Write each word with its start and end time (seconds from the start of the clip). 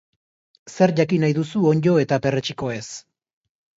Zer 0.75 0.93
jakin 1.01 1.21
nahi 1.25 1.35
duzu 1.39 1.63
onddo 1.73 1.95
eta 2.05 2.19
perretxikoez? 2.27 2.85